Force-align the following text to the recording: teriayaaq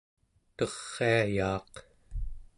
teriayaaq 0.57 1.73